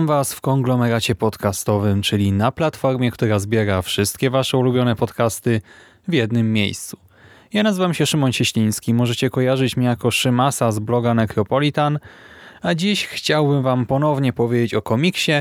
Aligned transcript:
Witam 0.00 0.16
Was 0.16 0.34
w 0.34 0.40
konglomeracie 0.40 1.14
podcastowym, 1.14 2.02
czyli 2.02 2.32
na 2.32 2.52
platformie, 2.52 3.10
która 3.10 3.38
zbiera 3.38 3.82
wszystkie 3.82 4.30
Wasze 4.30 4.58
ulubione 4.58 4.96
podcasty 4.96 5.60
w 6.08 6.12
jednym 6.12 6.52
miejscu. 6.52 6.96
Ja 7.52 7.62
nazywam 7.62 7.94
się 7.94 8.06
Szymon 8.06 8.32
Cieśliński, 8.32 8.94
możecie 8.94 9.30
kojarzyć 9.30 9.76
mnie 9.76 9.86
jako 9.86 10.10
Szymasa 10.10 10.72
z 10.72 10.78
bloga 10.78 11.14
Necropolitan, 11.14 11.98
a 12.62 12.74
dziś 12.74 13.06
chciałbym 13.06 13.62
Wam 13.62 13.86
ponownie 13.86 14.32
powiedzieć 14.32 14.74
o 14.74 14.82
komiksie, 14.82 15.32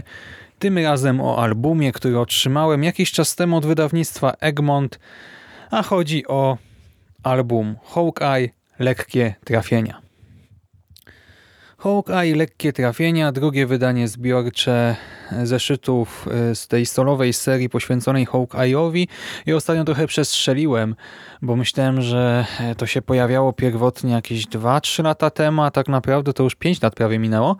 tym 0.60 0.78
razem 0.78 1.22
o 1.22 1.44
albumie, 1.44 1.92
który 1.92 2.20
otrzymałem 2.20 2.84
jakiś 2.84 3.12
czas 3.12 3.36
temu 3.36 3.58
od 3.58 3.66
wydawnictwa 3.66 4.32
Egmont, 4.40 5.00
a 5.72 5.84
chodzi 5.84 6.28
o 6.28 6.58
album 7.24 7.76
Hawkeye 7.94 8.50
Lekkie 8.80 9.36
Trafienia. 9.46 10.09
Hawkeye, 11.80 12.36
lekkie 12.36 12.74
trafienia, 12.74 13.32
drugie 13.32 13.66
wydanie 13.66 14.08
zbiorcze 14.08 14.96
zeszytów 15.44 16.28
e, 16.32 16.56
z 16.56 16.68
tej 16.68 16.86
stolowej 16.86 17.34
serii 17.34 17.70
poświęconej 17.70 18.28
Hawkeye'owi 18.28 19.08
i 19.46 19.54
ostatnio 19.54 19.84
trochę 19.84 20.08
przestrzeliłem, 20.08 20.96
bo 21.42 21.56
myślałem, 21.56 22.02
że 22.02 22.46
e, 22.60 22.76
to 22.76 22.86
się 22.86 23.02
pojawiało 23.02 23.54
pierwotnie 23.54 24.12
jakieś 24.12 24.48
2-3 24.48 25.04
lata 25.04 25.30
temu, 25.30 25.62
a 25.62 25.72
tak 25.72 25.88
naprawdę 25.88 26.34
to 26.34 26.44
już 26.44 26.56
5 26.56 26.82
lat 26.82 26.96
prawie 26.96 27.20
minęło. 27.20 27.56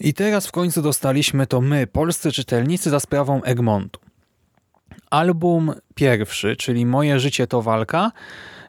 I 0.00 0.14
teraz 0.14 0.46
w 0.46 0.52
końcu 0.52 0.82
dostaliśmy 0.82 1.46
to 1.46 1.60
my, 1.60 1.86
polscy 1.86 2.32
czytelnicy, 2.32 2.90
za 2.90 3.00
sprawą 3.00 3.42
Egmontu. 3.42 4.07
Album 5.10 5.74
pierwszy, 5.94 6.56
czyli 6.56 6.86
Moje 6.86 7.20
życie 7.20 7.46
to 7.46 7.62
walka, 7.62 8.12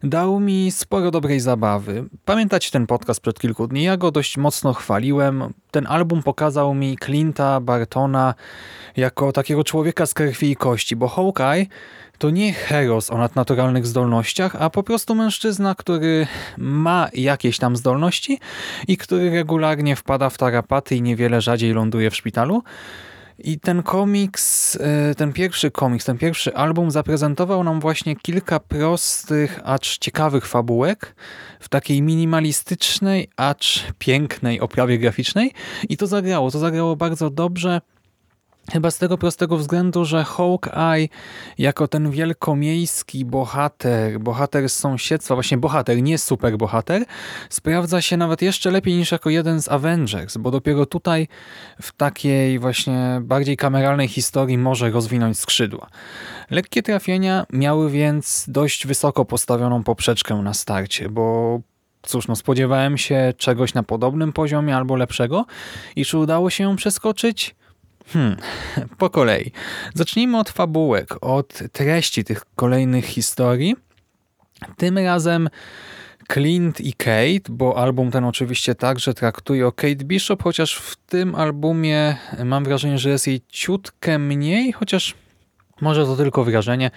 dał 0.04 0.40
mi 0.40 0.72
sporo 0.72 1.12
dobrej 1.12 1.40
zabawy. 1.40 2.06
Pamiętacie 2.26 2.72
ten 2.72 2.88
podcast 2.88 3.22
przed 3.22 3.40
kilku 3.40 3.68
dni? 3.68 3.84
Ja 3.84 3.98
go 3.98 4.12
dość 4.12 4.38
mocno 4.38 4.74
chwaliłem. 4.74 5.54
Ten 5.72 5.88
album 5.88 6.24
pokazał 6.24 6.74
mi 6.74 6.98
Clint'a 6.98 7.62
Bartona 7.62 8.34
jako 8.98 9.32
takiego 9.32 9.64
człowieka 9.64 10.06
z 10.06 10.14
krwi 10.14 10.52
i 10.52 10.56
kości, 10.56 10.96
bo 10.96 11.08
Hawkeye 11.08 11.66
to 12.18 12.30
nie 12.30 12.54
heros 12.54 13.12
o 13.12 13.18
nadnaturalnych 13.18 13.88
zdolnościach, 13.88 14.56
a 14.60 14.70
po 14.70 14.84
prostu 14.84 15.16
mężczyzna, 15.16 15.76
który 15.76 16.28
ma 16.58 17.10
jakieś 17.14 17.58
tam 17.58 17.76
zdolności 17.76 18.40
i 18.88 18.98
który 18.98 19.30
regularnie 19.30 19.96
wpada 19.96 20.30
w 20.30 20.38
tarapaty 20.38 20.96
i 20.96 21.02
niewiele 21.02 21.42
rzadziej 21.42 21.74
ląduje 21.74 22.12
w 22.12 22.16
szpitalu. 22.16 22.64
I 23.44 23.60
ten 23.60 23.84
komiks, 23.84 24.76
e, 24.82 25.16
ten 25.16 25.34
pierwszy 25.34 25.72
komiks, 25.72 26.06
ten 26.06 26.18
pierwszy 26.18 26.56
album 26.56 26.92
zaprezentował 26.92 27.64
nam 27.64 27.80
właśnie 27.80 28.16
kilka 28.16 28.60
prostych, 28.60 29.60
acz 29.64 29.98
ciekawych 29.98 30.48
fabułek 30.48 31.16
w 31.60 31.70
takiej 31.70 32.02
minimalistycznej, 32.02 33.28
acz 33.38 33.84
pięknej 34.00 34.60
oprawie 34.60 35.00
graficznej. 35.00 35.52
I 35.90 35.98
to 35.98 36.08
zagrało, 36.08 36.52
to 36.52 36.60
zagrało 36.60 36.96
bardzo 36.96 37.30
dobrze. 37.30 37.82
Chyba 38.72 38.92
z 38.92 38.98
tego 38.98 39.18
prostego 39.18 39.58
względu, 39.58 40.06
że 40.06 40.24
Hawkeye 40.24 41.10
jako 41.58 41.88
ten 41.88 42.12
wielkomiejski 42.12 43.26
bohater, 43.26 44.20
bohater 44.20 44.70
z 44.70 44.76
sąsiedztwa, 44.76 45.36
właśnie 45.36 45.58
bohater, 45.58 46.02
nie 46.02 46.18
super 46.18 46.58
bohater, 46.58 47.06
sprawdza 47.50 48.02
się 48.02 48.18
nawet 48.18 48.42
jeszcze 48.42 48.72
lepiej 48.72 48.96
niż 48.96 49.12
jako 49.12 49.30
jeden 49.30 49.62
z 49.62 49.70
Avengers, 49.70 50.38
bo 50.38 50.52
dopiero 50.52 50.86
tutaj 50.86 51.28
w 51.82 51.92
takiej 51.92 52.60
właśnie 52.60 53.22
bardziej 53.22 53.58
kameralnej 53.58 54.08
historii 54.08 54.58
może 54.58 54.92
rozwinąć 54.92 55.40
skrzydła. 55.40 55.88
Lekkie 56.50 56.84
trafienia 56.84 57.46
miały 57.54 57.90
więc 57.90 58.46
dość 58.48 58.88
wysoko 58.88 59.26
postawioną 59.26 59.84
poprzeczkę 59.84 60.36
na 60.36 60.54
starcie, 60.54 61.10
bo 61.10 61.60
cóż, 62.02 62.28
no 62.28 62.36
spodziewałem 62.36 62.98
się 62.98 63.34
czegoś 63.38 63.74
na 63.74 63.84
podobnym 63.84 64.34
poziomie 64.34 64.76
albo 64.76 64.96
lepszego 64.96 65.46
i 65.96 66.06
czy 66.06 66.18
udało 66.18 66.50
się 66.50 66.64
ją 66.64 66.76
przeskoczyć? 66.76 67.56
Hmm, 68.14 68.36
po 68.98 69.10
kolei. 69.10 69.52
Zacznijmy 69.94 70.40
od 70.40 70.50
fabułek, 70.50 71.16
od 71.22 71.60
treści 71.72 72.24
tych 72.24 72.42
kolejnych 72.56 73.06
historii. 73.06 73.76
Tym 74.78 74.98
razem 74.98 75.50
Clint 76.34 76.82
i 76.82 76.94
Kate, 76.94 77.50
bo 77.50 77.78
album 77.78 78.12
ten 78.12 78.24
oczywiście 78.24 78.76
także 78.76 79.14
traktuje 79.14 79.68
o 79.68 79.72
Kate 79.72 79.96
Bishop, 79.96 80.44
chociaż 80.44 80.76
w 80.76 80.96
tym 80.96 81.36
albumie 81.36 82.16
mam 82.46 82.64
wrażenie, 82.64 82.98
że 82.98 83.10
jest 83.10 83.28
jej 83.28 83.42
ciutkę 83.50 84.20
mniej, 84.20 84.72
chociaż 84.72 85.16
może 85.82 86.06
to 86.06 86.16
tylko 86.16 86.44
wrażenie, 86.44 86.92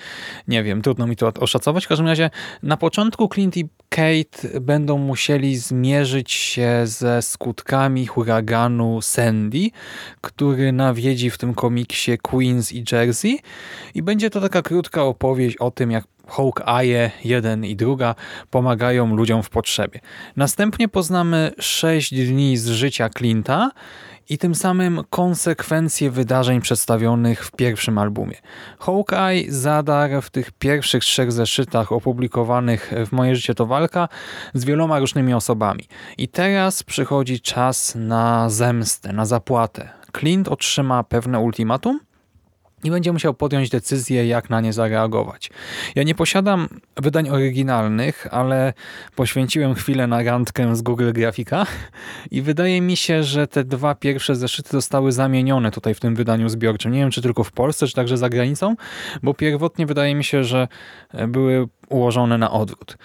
nie 0.48 0.62
wiem, 0.62 0.82
trudno 0.82 1.06
mi 1.06 1.16
to 1.16 1.32
oszacować. 1.40 1.84
W 1.84 1.88
każdym 1.88 2.06
razie 2.06 2.30
na 2.62 2.76
początku 2.76 3.28
Clint 3.28 3.56
i 3.56 3.68
Kate 3.88 4.60
będą 4.60 4.98
musieli 4.98 5.56
zmierzyć 5.56 6.32
się 6.32 6.82
ze 6.84 7.22
skutkami 7.22 8.06
huraganu 8.06 9.02
Sandy, 9.02 9.70
który 10.20 10.72
nawiedzi 10.72 11.30
w 11.30 11.38
tym 11.38 11.54
komiksie 11.54 12.18
Queens 12.18 12.72
i 12.72 12.84
Jersey 12.92 13.38
i 13.94 14.02
będzie 14.02 14.30
to 14.30 14.40
taka 14.40 14.62
krótka 14.62 15.02
opowieść 15.02 15.56
o 15.56 15.70
tym, 15.70 15.90
jak 15.90 16.04
Hawkeye, 16.26 17.10
jeden 17.24 17.64
i 17.64 17.76
druga, 17.76 18.14
pomagają 18.50 19.16
ludziom 19.16 19.42
w 19.42 19.50
potrzebie. 19.50 20.00
Następnie 20.36 20.88
poznamy 20.88 21.52
sześć 21.58 22.14
dni 22.14 22.56
z 22.56 22.68
życia 22.68 23.08
Clint'a 23.08 23.68
i 24.28 24.38
tym 24.38 24.54
samym 24.54 25.00
konsekwencje 25.10 26.10
wydarzeń 26.10 26.60
przedstawionych 26.60 27.46
w 27.46 27.50
pierwszym 27.50 27.98
albumie. 27.98 28.36
Hawkeye 28.78 29.44
zadarł 29.48 30.20
w 30.20 30.30
tych 30.30 30.50
pierwszych 30.50 31.04
trzech 31.04 31.32
zeszytach 31.32 31.92
opublikowanych 31.92 32.92
w 33.06 33.12
Moje 33.12 33.36
życie 33.36 33.54
to 33.54 33.66
walka 33.66 34.08
z 34.54 34.64
wieloma 34.64 34.98
różnymi 34.98 35.34
osobami. 35.34 35.84
I 36.18 36.28
teraz 36.28 36.82
przychodzi 36.82 37.40
czas 37.40 37.94
na 37.94 38.50
zemstę, 38.50 39.12
na 39.12 39.26
zapłatę. 39.26 39.88
Clint 40.18 40.48
otrzyma 40.48 41.04
pewne 41.04 41.38
ultimatum, 41.38 42.00
i 42.84 42.90
będzie 42.90 43.12
musiał 43.12 43.34
podjąć 43.34 43.70
decyzję, 43.70 44.26
jak 44.26 44.50
na 44.50 44.60
nie 44.60 44.72
zareagować. 44.72 45.50
Ja 45.94 46.02
nie 46.02 46.14
posiadam 46.14 46.68
wydań 46.96 47.28
oryginalnych, 47.28 48.26
ale 48.30 48.72
poświęciłem 49.16 49.74
chwilę 49.74 50.06
na 50.06 50.22
randkę 50.22 50.76
z 50.76 50.82
Google 50.82 51.12
Grafika 51.12 51.66
i 52.30 52.42
wydaje 52.42 52.80
mi 52.80 52.96
się, 52.96 53.24
że 53.24 53.46
te 53.46 53.64
dwa 53.64 53.94
pierwsze 53.94 54.36
zeszyty 54.36 54.70
zostały 54.72 55.12
zamienione 55.12 55.70
tutaj 55.70 55.94
w 55.94 56.00
tym 56.00 56.14
wydaniu 56.14 56.48
zbiorczym. 56.48 56.92
Nie 56.92 56.98
wiem, 56.98 57.10
czy 57.10 57.22
tylko 57.22 57.44
w 57.44 57.52
Polsce, 57.52 57.86
czy 57.86 57.94
także 57.94 58.16
za 58.16 58.28
granicą, 58.28 58.76
bo 59.22 59.34
pierwotnie 59.34 59.86
wydaje 59.86 60.14
mi 60.14 60.24
się, 60.24 60.44
że 60.44 60.68
były 61.28 61.68
ułożone 61.88 62.38
na 62.38 62.50
odwrót. 62.50 62.96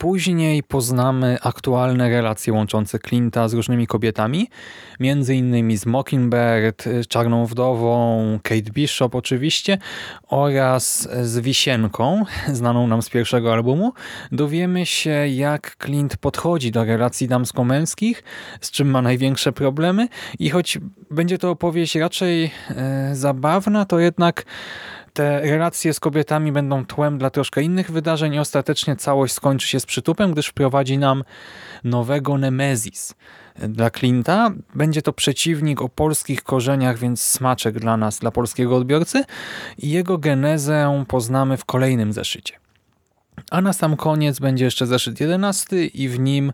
Później 0.00 0.62
poznamy 0.62 1.38
aktualne 1.42 2.08
relacje 2.08 2.52
łączące 2.52 2.98
Clint'a 2.98 3.48
z 3.48 3.54
różnymi 3.54 3.86
kobietami, 3.86 4.48
między 5.00 5.34
innymi 5.34 5.76
z 5.76 5.86
Mockingbird, 5.86 6.84
Czarną 7.08 7.46
Wdową, 7.46 8.38
Kate 8.42 8.70
Bishop 8.72 9.14
oczywiście 9.14 9.78
oraz 10.28 11.08
z 11.22 11.38
Wisienką, 11.38 12.24
znaną 12.52 12.86
nam 12.86 13.02
z 13.02 13.08
pierwszego 13.08 13.52
albumu. 13.52 13.92
Dowiemy 14.32 14.86
się 14.86 15.10
jak 15.28 15.76
Clint 15.84 16.16
podchodzi 16.16 16.70
do 16.70 16.84
relacji 16.84 17.28
damsko-męskich, 17.28 18.24
z 18.60 18.70
czym 18.70 18.90
ma 18.90 19.02
największe 19.02 19.52
problemy 19.52 20.08
i 20.38 20.50
choć 20.50 20.78
będzie 21.10 21.38
to 21.38 21.50
opowieść 21.50 21.94
raczej 21.94 22.50
e, 22.70 23.10
zabawna, 23.14 23.84
to 23.84 23.98
jednak 23.98 24.44
te 25.20 25.40
relacje 25.40 25.94
z 25.94 26.00
kobietami 26.00 26.52
będą 26.52 26.86
tłem 26.86 27.18
dla 27.18 27.30
troszkę 27.30 27.62
innych 27.62 27.90
wydarzeń 27.90 28.34
i 28.34 28.38
ostatecznie 28.38 28.96
całość 28.96 29.34
skończy 29.34 29.68
się 29.68 29.80
z 29.80 29.86
przytupem, 29.86 30.32
gdyż 30.32 30.46
wprowadzi 30.46 30.98
nam 30.98 31.24
nowego 31.84 32.38
Nemezis. 32.38 33.14
Dla 33.58 33.88
Clint'a 33.88 34.52
będzie 34.74 35.02
to 35.02 35.12
przeciwnik 35.12 35.82
o 35.82 35.88
polskich 35.88 36.42
korzeniach, 36.42 36.98
więc 36.98 37.22
smaczek 37.22 37.78
dla 37.78 37.96
nas, 37.96 38.18
dla 38.18 38.30
polskiego 38.30 38.76
odbiorcy 38.76 39.24
i 39.78 39.90
jego 39.90 40.18
genezę 40.18 41.04
poznamy 41.08 41.56
w 41.56 41.64
kolejnym 41.64 42.12
zeszycie. 42.12 42.54
A 43.50 43.60
na 43.60 43.72
sam 43.72 43.96
koniec 43.96 44.38
będzie 44.38 44.64
jeszcze 44.64 44.86
zeszyt 44.86 45.20
jedenasty 45.20 45.86
i 45.86 46.08
w 46.08 46.18
nim 46.18 46.52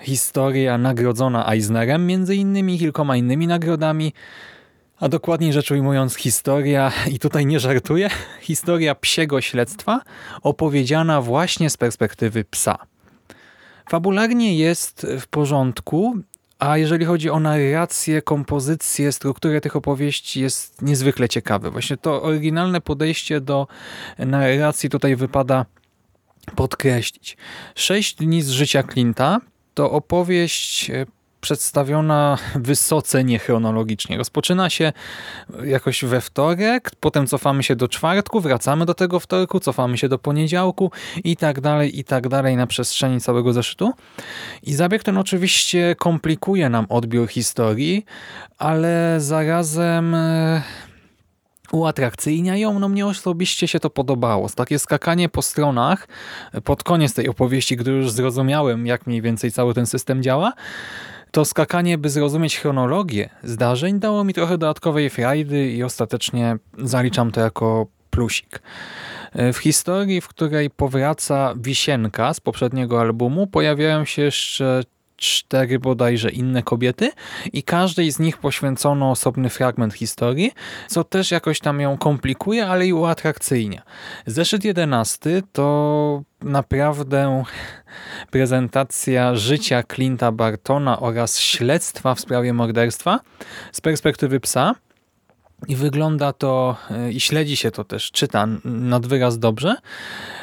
historia 0.00 0.78
nagrodzona 0.78 1.52
Eisnerem, 1.52 2.06
między 2.06 2.36
innymi 2.36 2.78
kilkoma 2.78 3.16
innymi 3.16 3.46
nagrodami, 3.46 4.12
a 5.00 5.08
dokładniej 5.08 5.52
rzecz 5.52 5.70
ujmując 5.70 6.14
historia, 6.14 6.92
i 7.10 7.18
tutaj 7.18 7.46
nie 7.46 7.60
żartuję, 7.60 8.10
historia 8.40 8.94
psiego 8.94 9.40
śledztwa 9.40 10.00
opowiedziana 10.42 11.22
właśnie 11.22 11.70
z 11.70 11.76
perspektywy 11.76 12.44
psa. 12.44 12.78
Fabularnie 13.88 14.58
jest 14.58 15.06
w 15.20 15.26
porządku, 15.26 16.16
a 16.58 16.78
jeżeli 16.78 17.04
chodzi 17.04 17.30
o 17.30 17.40
narrację, 17.40 18.22
kompozycję, 18.22 19.12
strukturę 19.12 19.60
tych 19.60 19.76
opowieści 19.76 20.40
jest 20.40 20.82
niezwykle 20.82 21.28
ciekawe. 21.28 21.70
Właśnie 21.70 21.96
to 21.96 22.22
oryginalne 22.22 22.80
podejście 22.80 23.40
do 23.40 23.66
narracji 24.18 24.90
tutaj 24.90 25.16
wypada 25.16 25.66
podkreślić. 26.56 27.36
Sześć 27.74 28.14
dni 28.14 28.42
z 28.42 28.50
życia 28.50 28.82
Clint'a 28.82 29.38
to 29.74 29.90
opowieść 29.90 30.90
przedstawiona 31.44 32.38
wysoce 32.54 33.24
niechronologicznie. 33.24 34.18
Rozpoczyna 34.18 34.70
się 34.70 34.92
jakoś 35.64 36.04
we 36.04 36.20
wtorek, 36.20 36.90
potem 37.00 37.26
cofamy 37.26 37.62
się 37.62 37.76
do 37.76 37.88
czwartku, 37.88 38.40
wracamy 38.40 38.86
do 38.86 38.94
tego 38.94 39.20
wtorku, 39.20 39.60
cofamy 39.60 39.98
się 39.98 40.08
do 40.08 40.18
poniedziałku 40.18 40.90
i 41.24 41.36
tak 41.36 41.60
dalej, 41.60 41.98
i 41.98 42.04
tak 42.04 42.28
dalej 42.28 42.56
na 42.56 42.66
przestrzeni 42.66 43.20
całego 43.20 43.52
zeszytu. 43.52 43.92
I 44.62 44.74
zabieg 44.74 45.02
ten 45.02 45.18
oczywiście 45.18 45.96
komplikuje 45.98 46.68
nam 46.68 46.86
odbiór 46.88 47.28
historii, 47.28 48.04
ale 48.58 49.16
zarazem 49.20 50.14
e, 50.14 50.62
uatrakcyjnia 51.72 52.56
ją. 52.56 52.78
No 52.78 52.88
mnie 52.88 53.06
osobiście 53.06 53.68
się 53.68 53.80
to 53.80 53.90
podobało. 53.90 54.48
Takie 54.48 54.78
skakanie 54.78 55.28
po 55.28 55.42
stronach 55.42 56.08
pod 56.64 56.82
koniec 56.82 57.14
tej 57.14 57.28
opowieści, 57.28 57.76
gdy 57.76 57.90
już 57.90 58.10
zrozumiałem, 58.10 58.86
jak 58.86 59.06
mniej 59.06 59.22
więcej 59.22 59.52
cały 59.52 59.74
ten 59.74 59.86
system 59.86 60.22
działa, 60.22 60.52
to 61.34 61.44
skakanie, 61.44 61.98
by 61.98 62.10
zrozumieć 62.10 62.58
chronologię 62.58 63.30
zdarzeń, 63.42 64.00
dało 64.00 64.24
mi 64.24 64.34
trochę 64.34 64.58
dodatkowej 64.58 65.10
frajdy 65.10 65.70
i 65.70 65.82
ostatecznie 65.82 66.56
zaliczam 66.78 67.32
to 67.32 67.40
jako 67.40 67.86
plusik. 68.10 68.62
W 69.52 69.56
historii, 69.56 70.20
w 70.20 70.28
której 70.28 70.70
powraca 70.70 71.54
Wisienka 71.56 72.34
z 72.34 72.40
poprzedniego 72.40 73.00
albumu, 73.00 73.46
pojawiają 73.46 74.04
się 74.04 74.22
jeszcze 74.22 74.82
cztery 75.16 75.78
bodajże 75.78 76.30
inne 76.30 76.62
kobiety 76.62 77.10
i 77.52 77.62
każdej 77.62 78.12
z 78.12 78.18
nich 78.18 78.38
poświęcono 78.38 79.10
osobny 79.10 79.50
fragment 79.50 79.94
historii, 79.94 80.52
co 80.88 81.04
też 81.04 81.30
jakoś 81.30 81.60
tam 81.60 81.80
ją 81.80 81.98
komplikuje, 81.98 82.66
ale 82.66 82.86
i 82.86 82.92
uatrakcyjnia. 82.92 83.82
Zeszyt 84.26 84.64
jedenasty 84.64 85.42
to 85.52 86.22
naprawdę 86.42 87.44
prezentacja 88.30 89.36
życia 89.36 89.82
Clint'a 89.82 90.32
Bartona 90.32 91.00
oraz 91.00 91.38
śledztwa 91.38 92.14
w 92.14 92.20
sprawie 92.20 92.52
morderstwa 92.52 93.20
z 93.72 93.80
perspektywy 93.80 94.40
psa. 94.40 94.74
I 95.68 95.76
wygląda 95.76 96.32
to 96.32 96.76
e, 96.90 97.12
i 97.12 97.20
śledzi 97.20 97.56
się 97.56 97.70
to 97.70 97.84
też, 97.84 98.10
czyta 98.10 98.46
nad 98.64 99.06
wyraz 99.06 99.38
dobrze. 99.38 99.76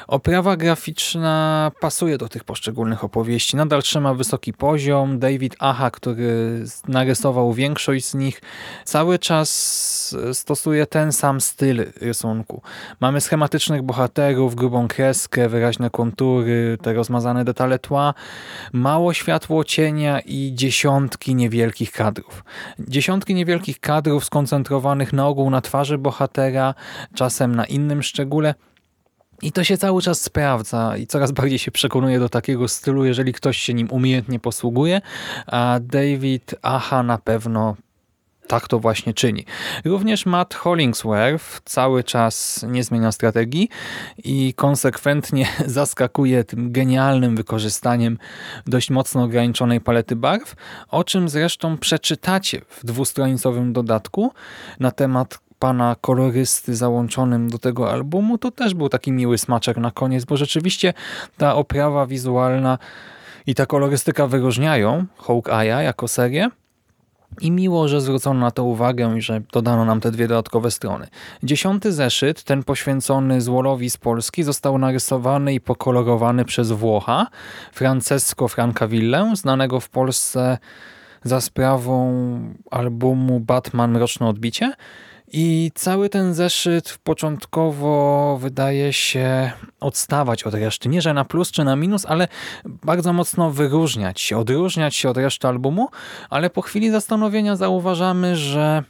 Oprawa 0.07 0.57
graficzna 0.57 1.71
pasuje 1.79 2.17
do 2.17 2.29
tych 2.29 2.43
poszczególnych 2.43 3.03
opowieści. 3.03 3.57
Nadal 3.57 3.81
trzyma 3.81 4.13
wysoki 4.13 4.53
poziom. 4.53 5.19
David 5.19 5.55
Aha, 5.59 5.91
który 5.91 6.63
narysował 6.87 7.53
większość 7.53 8.05
z 8.05 8.13
nich, 8.13 8.41
cały 8.85 9.19
czas 9.19 9.51
stosuje 10.33 10.85
ten 10.85 11.11
sam 11.11 11.41
styl 11.41 11.85
rysunku. 12.01 12.61
Mamy 12.99 13.21
schematycznych 13.21 13.81
bohaterów, 13.81 14.55
grubą 14.55 14.87
kreskę, 14.87 15.49
wyraźne 15.49 15.89
kontury, 15.89 16.77
te 16.81 16.93
rozmazane 16.93 17.45
detale 17.45 17.79
tła, 17.79 18.13
mało 18.73 19.13
światło 19.13 19.63
cienia 19.63 20.19
i 20.19 20.51
dziesiątki 20.55 21.35
niewielkich 21.35 21.91
kadrów. 21.91 22.43
Dziesiątki 22.79 23.35
niewielkich 23.35 23.79
kadrów 23.79 24.25
skoncentrowanych 24.25 25.10
na 25.13 25.27
ogół 25.27 25.49
na 25.49 25.61
twarzy 25.61 25.97
bohatera, 25.97 26.73
czasem 27.13 27.55
na 27.55 27.65
innym 27.65 28.03
szczególe. 28.03 28.55
I 29.41 29.51
to 29.51 29.63
się 29.63 29.77
cały 29.77 30.01
czas 30.01 30.21
sprawdza 30.21 30.97
i 30.97 31.07
coraz 31.07 31.31
bardziej 31.31 31.59
się 31.59 31.71
przekonuje 31.71 32.19
do 32.19 32.29
takiego 32.29 32.67
stylu, 32.67 33.05
jeżeli 33.05 33.33
ktoś 33.33 33.57
się 33.57 33.73
nim 33.73 33.87
umiejętnie 33.91 34.39
posługuje, 34.39 35.01
a 35.47 35.79
David 35.81 36.55
Aha 36.61 37.03
na 37.03 37.17
pewno 37.17 37.75
tak 38.51 38.67
to 38.67 38.79
właśnie 38.79 39.13
czyni. 39.13 39.45
Również 39.85 40.25
Matt 40.25 40.53
Hollingsworth 40.53 41.61
cały 41.65 42.03
czas 42.03 42.65
nie 42.67 42.83
zmienia 42.83 43.11
strategii 43.11 43.69
i 44.23 44.53
konsekwentnie 44.53 45.47
zaskakuje 45.65 46.43
tym 46.43 46.71
genialnym 46.71 47.35
wykorzystaniem 47.35 48.17
dość 48.67 48.89
mocno 48.89 49.23
ograniczonej 49.23 49.81
palety 49.81 50.15
barw, 50.15 50.55
o 50.89 51.03
czym 51.03 51.29
zresztą 51.29 51.77
przeczytacie 51.77 52.61
w 52.69 52.85
dwustronicowym 52.85 53.73
dodatku 53.73 54.31
na 54.79 54.91
temat 54.91 55.39
pana 55.59 55.95
kolorysty 56.01 56.75
załączonym 56.75 57.49
do 57.49 57.57
tego 57.57 57.91
albumu, 57.91 58.37
to 58.37 58.51
też 58.51 58.73
był 58.73 58.89
taki 58.89 59.11
miły 59.11 59.37
smaczek 59.37 59.77
na 59.77 59.91
koniec, 59.91 60.25
bo 60.25 60.37
rzeczywiście 60.37 60.93
ta 61.37 61.55
oprawa 61.55 62.07
wizualna 62.07 62.77
i 63.47 63.55
ta 63.55 63.65
kolorystyka 63.65 64.27
wyróżniają 64.27 65.05
Hawkeye'a 65.17 65.79
jako 65.79 66.07
serię, 66.07 66.49
i 67.41 67.51
miło, 67.51 67.87
że 67.87 68.01
zwrócono 68.01 68.39
na 68.39 68.51
to 68.51 68.63
uwagę 68.63 69.17
i 69.17 69.21
że 69.21 69.41
dodano 69.53 69.85
nam 69.85 70.01
te 70.01 70.11
dwie 70.11 70.27
dodatkowe 70.27 70.71
strony. 70.71 71.07
Dziesiąty 71.43 71.91
zeszyt, 71.91 72.43
ten 72.43 72.63
poświęcony 72.63 73.41
złolowi 73.41 73.89
z 73.89 73.97
Polski, 73.97 74.43
został 74.43 74.77
narysowany 74.77 75.53
i 75.53 75.59
pokolorowany 75.59 76.45
przez 76.45 76.71
Włocha, 76.71 77.27
Francesco 77.71 78.47
Francaville, 78.47 79.35
znanego 79.35 79.79
w 79.79 79.89
Polsce 79.89 80.57
za 81.23 81.41
sprawą 81.41 82.13
albumu 82.71 83.39
Batman 83.39 83.91
Mroczne 83.91 84.27
Odbicie. 84.27 84.73
I 85.33 85.71
cały 85.75 86.09
ten 86.09 86.33
zeszyt 86.33 86.99
początkowo 87.03 88.37
wydaje 88.41 88.93
się 88.93 89.51
odstawać 89.79 90.43
od 90.43 90.53
reszty. 90.53 90.89
Nie, 90.89 91.01
że 91.01 91.13
na 91.13 91.25
plus 91.25 91.51
czy 91.51 91.63
na 91.63 91.75
minus, 91.75 92.05
ale 92.05 92.27
bardzo 92.65 93.13
mocno 93.13 93.51
wyróżniać 93.51 94.21
się, 94.21 94.37
odróżniać 94.37 94.95
się 94.95 95.09
od 95.09 95.17
reszty 95.17 95.47
albumu, 95.47 95.89
ale 96.29 96.49
po 96.49 96.61
chwili 96.61 96.91
zastanowienia 96.91 97.55
zauważamy, 97.55 98.35
że 98.35 98.83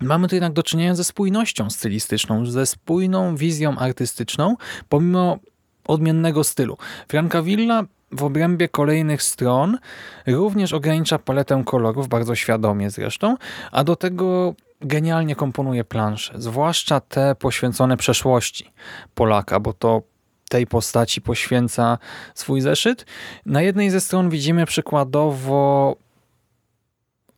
mamy 0.00 0.28
tu 0.28 0.34
jednak 0.34 0.52
do 0.52 0.62
czynienia 0.62 0.94
ze 0.94 1.04
spójnością 1.04 1.70
stylistyczną, 1.70 2.46
ze 2.46 2.66
spójną 2.66 3.36
wizją 3.36 3.78
artystyczną, 3.78 4.56
pomimo 4.88 5.38
odmiennego 5.86 6.44
stylu. 6.44 6.76
Francavilla 7.08 7.82
w 8.12 8.22
obrębie 8.22 8.68
kolejnych 8.68 9.22
stron 9.22 9.78
również 10.26 10.72
ogranicza 10.72 11.18
paletę 11.18 11.62
kolorów, 11.66 12.08
bardzo 12.08 12.34
świadomie 12.34 12.90
zresztą, 12.90 13.36
a 13.72 13.84
do 13.84 13.96
tego 13.96 14.54
genialnie 14.80 15.36
komponuje 15.36 15.84
plansze, 15.84 16.34
zwłaszcza 16.36 17.00
te 17.00 17.34
poświęcone 17.34 17.96
przeszłości 17.96 18.72
Polaka, 19.14 19.60
bo 19.60 19.72
to 19.72 20.02
tej 20.48 20.66
postaci 20.66 21.20
poświęca 21.20 21.98
swój 22.34 22.60
zeszyt. 22.60 23.06
Na 23.46 23.62
jednej 23.62 23.90
ze 23.90 24.00
stron 24.00 24.30
widzimy 24.30 24.66
przykładowo 24.66 25.96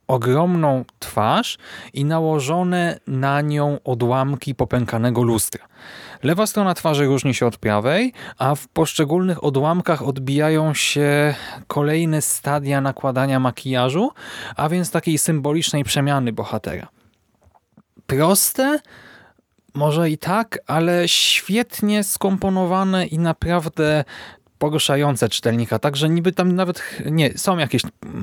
ogromną 0.07 0.85
twarz 0.99 1.59
i 1.95 2.05
nałożone 2.05 2.99
na 3.07 3.41
nią 3.41 3.79
odłamki 3.85 4.55
popękanego 4.55 5.23
lustra. 5.23 5.67
Lewa 6.23 6.47
strona 6.47 6.75
twarzy 6.75 7.07
różni 7.07 7.35
się 7.35 7.47
od 7.47 7.57
prawej, 7.57 8.13
a 8.39 8.55
w 8.55 8.69
poszczególnych 8.69 9.45
odłamkach 9.45 10.03
odbijają 10.03 10.75
się 10.75 11.35
kolejne 11.67 12.23
stadia 12.23 12.81
nakładania 12.81 13.41
makijażu, 13.41 14.11
a 14.57 14.69
więc 14.69 14.91
takiej 14.91 15.19
symbolicznej 15.19 15.85
przemiany 15.85 16.33
bohatera 16.33 17.00
proste, 18.11 18.79
może 19.75 20.11
i 20.11 20.19
tak, 20.19 20.59
ale 20.67 21.09
świetnie 21.09 22.05
skomponowane 22.05 23.07
i 23.07 23.19
naprawdę 23.19 24.05
poruszające 24.61 25.29
czytelnika. 25.29 25.79
Także 25.79 26.09
niby 26.09 26.33
tam 26.33 26.53
nawet, 26.53 26.83
nie, 27.05 27.39
są 27.39 27.59
jakieś 27.59 27.83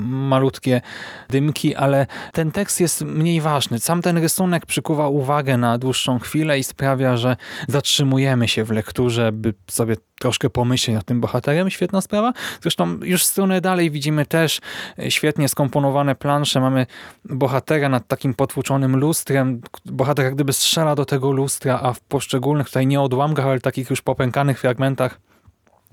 malutkie 0.10 0.82
dymki, 1.30 1.76
ale 1.76 2.08
ten 2.34 2.52
tekst 2.52 2.80
jest 2.80 3.02
mniej 3.02 3.42
ważny. 3.42 3.80
Sam 3.80 4.02
ten 4.02 4.18
rysunek 4.18 4.66
przykuwa 4.66 5.08
uwagę 5.08 5.58
na 5.58 5.78
dłuższą 5.78 6.20
chwilę 6.20 6.60
i 6.60 6.64
sprawia, 6.64 7.18
że 7.18 7.38
zatrzymujemy 7.68 8.48
się 8.48 8.64
w 8.64 8.72
lekturze, 8.72 9.32
by 9.32 9.54
sobie 9.68 9.96
troszkę 10.20 10.50
pomyśleć 10.50 10.96
nad 10.96 11.06
tym 11.06 11.22
bohaterem. 11.22 11.70
Świetna 11.70 12.02
sprawa. 12.02 12.34
Zresztą 12.62 13.00
już 13.04 13.26
stronę 13.26 13.62
dalej 13.62 13.92
widzimy 13.92 14.26
też 14.26 14.62
świetnie 15.10 15.50
skomponowane 15.50 16.16
plansze. 16.16 16.60
Mamy 16.60 16.86
bohatera 17.26 17.90
nad 17.90 18.08
takim 18.08 18.34
potłuczonym 18.34 18.98
lustrem. 18.98 19.62
Bohater 19.86 20.26
jak 20.26 20.36
gdyby 20.36 20.54
strzela 20.54 20.96
do 20.96 21.06
tego 21.06 21.32
lustra, 21.32 21.80
a 21.84 21.94
w 21.94 22.00
poszczególnych 22.00 22.68
tutaj 22.68 22.88
nie 22.88 23.02
odłamkach, 23.02 23.46
ale 23.46 23.60
takich 23.60 23.90
już 23.90 24.02
popękanych 24.02 24.60
fragmentach 24.60 25.27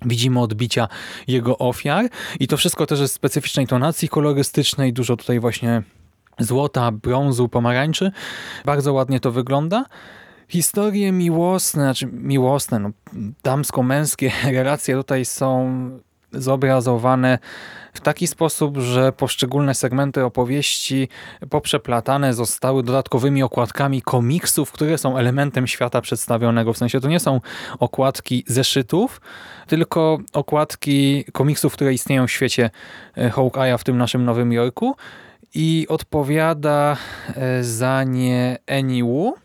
Widzimy 0.03 0.41
odbicia 0.41 0.89
jego 1.29 1.59
ofiar 1.59 2.09
i 2.41 2.49
to 2.49 2.57
wszystko 2.57 2.87
też 2.87 3.01
jest 3.01 3.15
specyficznej 3.15 3.67
tonacji 3.67 4.09
kolorystycznej, 4.09 4.93
dużo 4.93 5.17
tutaj 5.17 5.41
właśnie 5.41 5.83
złota, 6.39 6.93
brązu, 6.93 7.49
pomarańczy. 7.49 8.13
Bardzo 8.65 8.93
ładnie 8.93 9.21
to 9.21 9.33
wygląda. 9.33 9.85
Historie 10.49 11.13
miłosne, 11.13 11.83
znaczy 11.83 12.07
miłosne, 12.13 12.79
no, 12.79 12.91
damsko-męskie 13.43 14.33
relacje 14.53 14.97
tutaj 14.97 15.25
są 15.25 15.71
zobrazowane 16.37 17.39
w 17.95 18.01
taki 18.01 18.27
sposób, 18.27 18.79
że 18.79 19.13
poszczególne 19.13 19.75
segmenty 19.75 20.25
opowieści 20.25 21.09
poprzeplatane 21.51 22.35
zostały 22.35 22.83
dodatkowymi 22.83 23.43
okładkami 23.43 24.03
komiksów, 24.03 24.73
które 24.73 24.99
są 24.99 25.17
elementem 25.17 25.67
świata 25.67 26.01
przedstawionego. 26.01 26.73
W 26.73 26.79
sensie 26.79 27.01
to 27.01 27.09
nie 27.09 27.21
są 27.21 27.41
okładki 27.79 28.45
zeszytów, 28.47 29.21
tylko 29.67 30.19
okładki 30.33 31.25
komiksów, 31.33 31.73
które 31.73 31.93
istnieją 31.93 32.27
w 32.27 32.31
świecie 32.31 32.71
e, 33.17 33.31
Hawkeye'a 33.31 33.79
w 33.79 33.85
tym 33.85 33.99
naszym 33.99 34.25
Nowym 34.25 34.53
Jorku 34.53 34.97
i 35.55 35.87
odpowiada 35.89 36.97
e, 37.37 37.65
za 37.65 38.05
nie 38.05 38.59
Annie 38.67 39.05
Wu. 39.05 39.44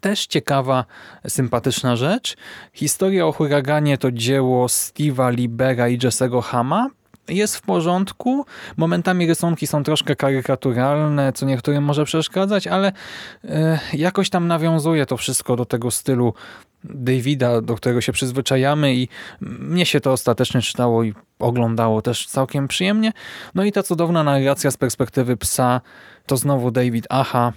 Też 0.00 0.26
ciekawa, 0.26 0.84
sympatyczna 1.28 1.96
rzecz. 1.96 2.36
Historia 2.72 3.26
o 3.26 3.32
huraganie 3.32 3.98
to 3.98 4.12
dzieło 4.12 4.66
Steve'a 4.66 5.34
Libera 5.34 5.88
i 5.88 5.98
Jesse'ego 5.98 6.42
Hama. 6.42 6.88
Jest 7.28 7.56
w 7.56 7.62
porządku. 7.62 8.46
Momentami 8.76 9.26
rysunki 9.26 9.66
są 9.66 9.84
troszkę 9.84 10.16
karykaturalne, 10.16 11.32
co 11.32 11.46
niektórym 11.46 11.84
może 11.84 12.04
przeszkadzać, 12.04 12.66
ale 12.66 12.92
e, 13.44 13.78
jakoś 13.92 14.30
tam 14.30 14.48
nawiązuje 14.48 15.06
to 15.06 15.16
wszystko 15.16 15.56
do 15.56 15.64
tego 15.64 15.90
stylu 15.90 16.34
Davida, 16.84 17.60
do 17.60 17.74
którego 17.74 18.00
się 18.00 18.12
przyzwyczajamy 18.12 18.94
i 18.94 19.08
mnie 19.40 19.86
się 19.86 20.00
to 20.00 20.12
ostatecznie 20.12 20.62
czytało 20.62 21.04
i 21.04 21.14
oglądało 21.38 22.02
też 22.02 22.26
całkiem 22.26 22.68
przyjemnie. 22.68 23.12
No 23.54 23.64
i 23.64 23.72
ta 23.72 23.82
cudowna 23.82 24.24
narracja 24.24 24.70
z 24.70 24.76
perspektywy 24.76 25.36
psa 25.36 25.80
to 26.26 26.36
znowu 26.36 26.70
David 26.70 27.06
Aha 27.10 27.52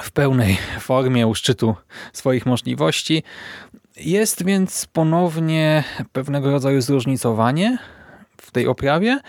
w 0.00 0.10
pełnej 0.10 0.58
formie 0.80 1.26
u 1.26 1.34
szczytu 1.34 1.74
swoich 2.12 2.46
możliwości. 2.46 3.22
Jest 3.96 4.44
więc 4.44 4.86
ponownie 4.86 5.84
pewnego 6.12 6.50
rodzaju 6.50 6.80
zróżnicowanie 6.80 7.78
w 8.40 8.50
tej 8.50 8.66
oprawie, 8.66 9.20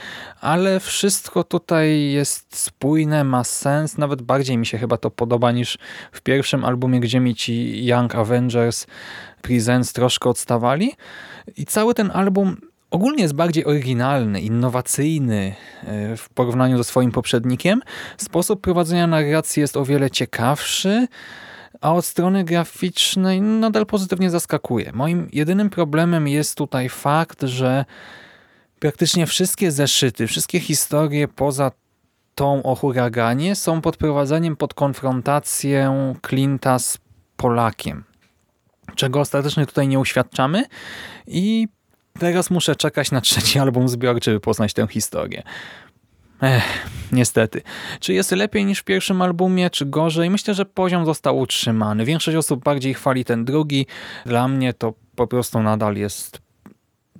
ale 0.42 0.80
wszystko 0.80 1.44
tutaj 1.44 2.12
jest 2.12 2.58
spójne, 2.58 3.24
ma 3.24 3.44
sens. 3.44 3.98
Nawet 3.98 4.22
bardziej 4.22 4.58
mi 4.58 4.66
się 4.66 4.78
chyba 4.78 4.98
to 4.98 5.12
podoba 5.12 5.52
niż 5.52 5.78
w 6.12 6.22
pierwszym 6.22 6.66
albumie, 6.66 7.00
gdzie 7.00 7.20
mi 7.20 7.36
ci 7.36 7.86
Young 7.86 8.16
Avengers 8.16 8.88
Presents 9.42 9.94
troszkę 9.94 10.30
odstawali. 10.30 10.94
I 11.58 11.66
cały 11.66 11.94
ten 11.94 12.12
album 12.12 12.58
ogólnie 12.92 13.24
jest 13.24 13.36
bardziej 13.36 13.66
oryginalny, 13.66 14.42
innowacyjny 14.42 15.56
e, 15.84 16.18
w 16.18 16.30
porównaniu 16.30 16.78
ze 16.78 16.84
swoim 16.84 17.12
poprzednikiem. 17.12 17.82
Sposób 18.18 18.62
prowadzenia 18.62 19.08
narracji 19.08 19.62
jest 19.62 19.78
o 19.78 19.86
wiele 19.86 20.12
ciekawszy, 20.12 21.08
a 21.82 21.94
od 21.94 22.06
strony 22.06 22.44
graficznej 22.44 23.42
nadal 23.42 23.86
pozytywnie 23.86 24.30
zaskakuje. 24.30 24.92
Moim 24.94 25.30
jedynym 25.34 25.70
problemem 25.70 26.28
jest 26.28 26.58
tutaj 26.58 26.90
fakt, 26.90 27.44
że 27.44 27.86
praktycznie 28.80 29.26
wszystkie 29.26 29.72
zeszyty, 29.72 30.28
wszystkie 30.28 30.60
historie 30.60 31.28
poza 31.28 31.72
tą 32.36 32.64
o 32.64 32.76
huraganie 32.76 33.56
są 33.56 33.82
podprowadzeniem 33.82 34.56
pod 34.56 34.74
konfrontację 34.74 36.16
Clint'a 36.22 36.80
z 36.80 36.98
Polakiem, 37.38 38.04
czego 38.96 39.20
ostatecznie 39.20 39.66
tutaj 39.66 39.88
nie 39.88 40.00
uświadczamy 40.00 40.66
i 41.28 41.68
teraz 42.20 42.50
muszę 42.50 42.76
czekać 42.76 43.12
na 43.12 43.22
trzeci 43.22 43.60
album 43.66 43.90
zbiorczy, 43.90 44.32
by 44.32 44.40
poznać 44.40 44.74
tę 44.74 44.88
historię. 44.88 45.44
Ech, 46.42 46.88
niestety. 47.12 47.62
Czy 48.00 48.14
jest 48.14 48.32
lepiej 48.32 48.66
niż 48.66 48.80
w 48.80 48.84
pierwszym 48.84 49.22
albumie, 49.22 49.70
czy 49.70 49.86
gorzej? 49.86 50.30
Myślę, 50.30 50.54
że 50.54 50.66
poziom 50.66 51.06
został 51.06 51.40
utrzymany. 51.40 52.06
Większość 52.06 52.38
osób 52.38 52.64
bardziej 52.64 52.94
chwali 52.94 53.26
ten 53.26 53.46
drugi. 53.46 53.88
Dla 54.26 54.48
mnie 54.48 54.74
to 54.74 54.94
po 55.16 55.28
prostu 55.28 55.62
nadal 55.62 55.96
jest 55.96 56.42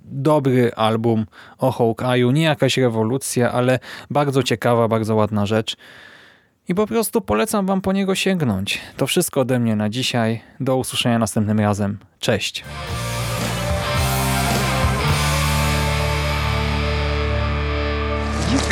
dobry 0.04 0.72
album 0.74 1.26
o 1.58 1.70
Hawkeye'u. 1.70 2.32
Nie 2.32 2.42
jakaś 2.42 2.76
rewolucja, 2.76 3.52
ale 3.52 3.78
bardzo 4.10 4.42
ciekawa, 4.42 4.88
bardzo 4.88 5.14
ładna 5.14 5.46
rzecz. 5.46 5.76
I 6.68 6.74
po 6.74 6.86
prostu 6.86 7.20
polecam 7.20 7.66
wam 7.66 7.80
po 7.80 7.92
niego 7.92 8.14
sięgnąć. 8.14 8.80
To 8.96 9.06
wszystko 9.06 9.40
ode 9.40 9.58
mnie 9.58 9.76
na 9.76 9.88
dzisiaj. 9.88 10.40
Do 10.60 10.76
usłyszenia 10.76 11.18
następnym 11.18 11.60
razem. 11.60 11.98
Cześć! 12.20 12.64